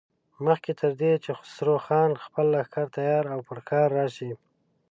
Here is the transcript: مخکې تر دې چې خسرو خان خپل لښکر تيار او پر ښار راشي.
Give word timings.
مخکې 0.45 0.71
تر 0.81 0.91
دې 1.01 1.13
چې 1.23 1.31
خسرو 1.39 1.75
خان 1.85 2.11
خپل 2.25 2.45
لښکر 2.53 2.85
تيار 2.95 3.23
او 3.33 3.39
پر 3.47 3.57
ښار 3.67 3.89
راشي. 3.97 4.31